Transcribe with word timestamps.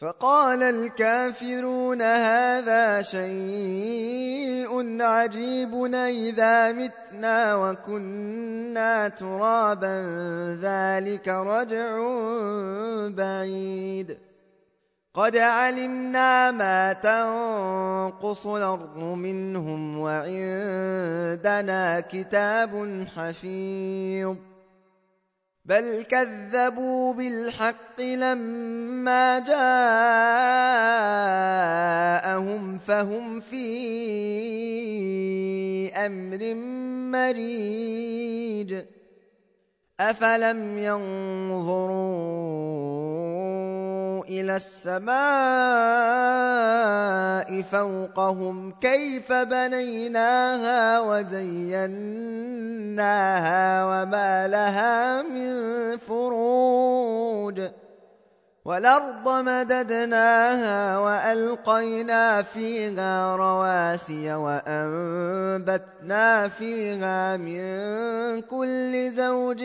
فقال 0.00 0.62
الكافرون 0.62 2.02
هذا 2.02 3.02
شيء 3.02 5.02
عجيب 5.02 5.84
إذا 5.94 6.72
متنا 6.72 7.54
وكنا 7.54 9.08
ترابا 9.08 10.02
ذلك 10.62 11.28
رجع 11.28 11.98
بعيد. 13.08 14.18
قد 15.14 15.36
علمنا 15.36 16.50
ما 16.50 16.92
تنقص 16.92 18.46
الأرض 18.46 18.98
منهم 18.98 19.98
وعندنا 19.98 22.00
كتاب 22.00 23.04
حفيظ. 23.16 24.36
بل 25.64 26.02
كذبوا 26.02 27.14
بالحق 27.14 28.00
لما 28.00 29.38
جاءهم 29.38 29.58
فهم 32.78 33.40
في 33.40 33.60
أمر 35.94 36.54
مريج 37.12 38.84
افلم 40.00 40.78
ينظروا 40.78 42.20
إلى 44.30 44.56
السماء 44.56 45.10
فوقهم 47.62 48.72
كيف 48.80 49.32
بنيناها 49.32 51.00
وزيناها 51.00 51.84
وما 53.84 54.48
لها 54.48 55.22
من 55.22 55.96
فروج 55.98 56.89
والأرض 58.70 59.28
مددناها 59.28 60.98
وألقينا 60.98 62.42
فيها 62.42 63.36
رواسي 63.36 64.34
وأنبتنا 64.34 66.28
فيها 66.48 67.36
من 67.36 67.60
كل 68.42 69.10
زوج 69.10 69.62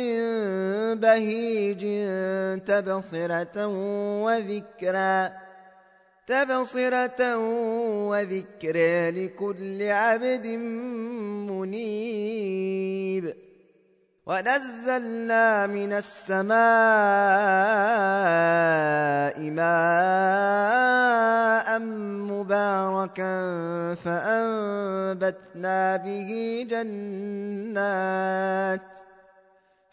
بهيج 1.01 1.81
تبصرة 2.65 3.67
وذكرى 4.25 5.29
تبصرة 6.27 7.37
وذكرى 8.09 9.11
لكل 9.11 9.81
عبد 9.81 10.47
منيب. 11.49 13.44
ونزلنا 14.25 15.67
من 15.67 15.93
السماء 15.93 16.55
ماء 19.39 20.49
مباركا 22.29 23.35
فأنبتنا 24.05 25.95
به 25.95 26.31
جنات 26.69 27.75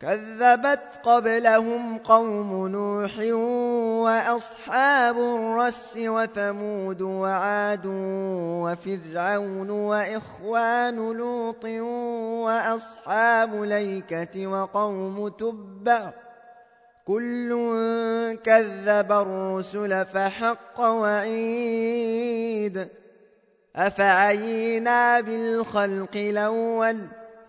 كذبت 0.00 1.00
قبلهم 1.02 1.98
قوم 1.98 2.68
نوح 2.68 3.18
وأصحاب 4.04 5.16
الرس 5.16 5.92
وثمود 5.96 7.02
وعاد 7.02 7.86
وفرعون 8.62 9.70
وإخوان 9.70 11.12
لوط 11.12 11.64
وأصحاب 12.44 13.54
ليكة 13.54 14.46
وقوم 14.46 15.28
تبع 15.28 16.10
كل 17.06 17.50
كذب 18.44 19.12
الرسل 19.12 20.06
فحق 20.06 20.80
وعيد 20.80 22.08
أفعينا 23.76 25.20
بالخلق 25.20 26.16
الأول 26.16 27.06
ۖ 27.22 27.25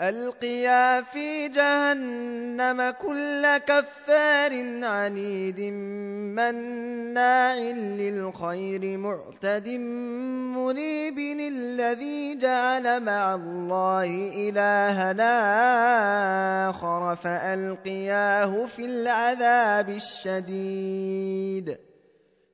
ألقيا 0.00 1.02
في 1.02 1.48
جهنم 1.48 2.90
كل 2.90 3.58
كفار 3.58 4.84
عنيد 4.84 5.60
مناع 6.40 7.54
للخير 8.00 8.98
معتد 8.98 9.68
مريب 10.56 11.18
الذي 11.18 12.38
جعل 12.38 13.00
مع 13.02 13.34
الله 13.34 14.32
إلهنا 14.36 15.30
آخر 16.70 17.16
فألقياه 17.16 18.66
في 18.76 18.84
العذاب 18.84 19.88
الشديد. 19.88 21.76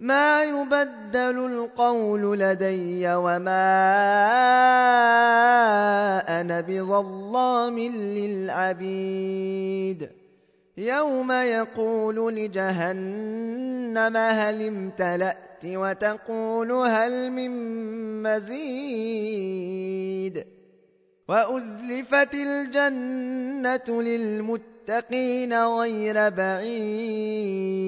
ما 0.00 0.44
يبدل 0.44 1.46
القول 1.46 2.38
لدي 2.38 3.14
وما 3.14 3.60
أنا 6.40 6.60
بظلام 6.60 7.78
للعبيد. 8.18 10.10
يوم 10.76 11.32
يقول 11.32 12.34
لجهنم 12.34 14.16
هل 14.16 14.66
امتلأت 14.66 15.64
وتقول 15.64 16.72
هل 16.72 17.30
من 17.30 17.52
مزيد. 18.22 19.60
وأزلفت 21.28 22.34
الجنة 22.34 24.02
للمتقين 24.02 25.54
غير 25.64 26.28
بعيد. 26.28 27.80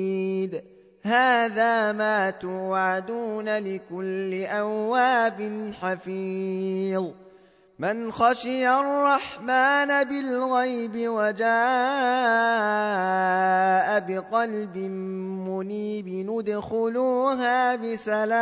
هذا 1.05 1.93
ما 1.93 2.31
توعدون 2.31 3.49
لكل 3.49 4.45
أواب 4.45 5.73
حفيظ. 5.83 7.05
من 7.79 8.13
خشي 8.13 8.69
الرحمن 8.69 10.05
بالغيب 10.05 10.93
وجاء 10.97 11.51
بقلب 14.01 14.77
منيب 15.49 16.09
ندخلوها 16.09 17.77
بسلام. 17.77 18.33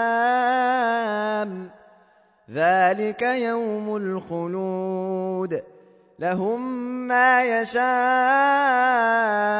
ذلك 2.51 3.23
يوم 3.23 3.97
الخلود. 3.97 5.63
لهم 6.19 6.61
ما 7.09 7.45
يشاءون 7.45 9.60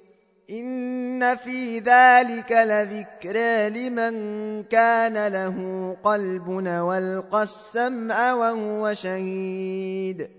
إن 0.51 1.35
في 1.35 1.79
ذلك 1.79 2.51
لذكرى 2.51 3.69
لمن 3.69 4.63
كان 4.63 5.27
له 5.27 5.57
قلب 6.03 6.47
والقى 6.47 7.43
السمع 7.43 8.33
وهو 8.33 8.93
شهيد 8.93 10.29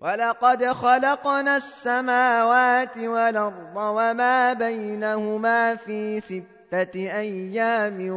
ولقد 0.00 0.64
خلقنا 0.64 1.56
السماوات 1.56 2.98
والأرض 2.98 3.76
وما 3.76 4.52
بينهما 4.52 5.74
في 5.74 6.20
ستة 6.20 6.94
أيام 6.94 8.08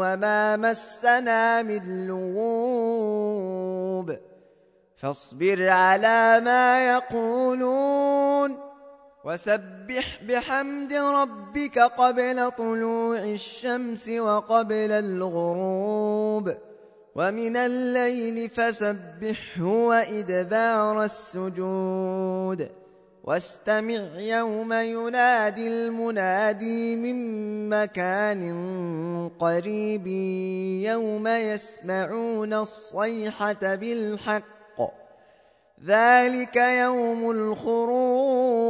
وما 0.00 0.56
مسنا 0.56 1.62
من 1.62 2.06
لغوب 2.06 3.60
فاصبر 4.96 5.68
على 5.68 6.40
ما 6.44 6.88
يقولون 6.94 8.69
وسبح 9.24 10.22
بحمد 10.28 10.92
ربك 10.92 11.78
قبل 11.78 12.50
طلوع 12.50 13.18
الشمس 13.18 14.08
وقبل 14.08 14.92
الغروب 14.92 16.54
ومن 17.14 17.56
الليل 17.56 18.48
فسبحه 18.48 19.62
وإدبار 19.62 21.04
السجود 21.04 22.68
واستمع 23.24 24.18
يوم 24.18 24.72
ينادي 24.72 25.68
المنادي 25.68 26.96
من 26.96 27.68
مكان 27.68 28.40
قريب 29.38 30.06
يوم 30.86 31.26
يسمعون 31.28 32.54
الصيحة 32.54 33.74
بالحق 33.74 34.60
ذلك 35.84 36.56
يوم 36.56 37.30
الخروج 37.30 38.69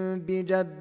بجبار 0.19 0.71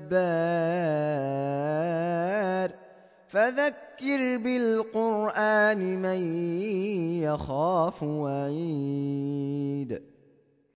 فذكر 3.29 4.37
بالقرآن 4.37 6.03
من 6.03 6.45
يخاف 7.23 8.03
وعيد 8.03 9.31